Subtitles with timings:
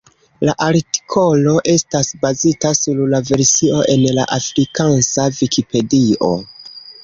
[0.47, 6.35] La artikolo estas bazita sur la versio en la afrikansa Vikipedio.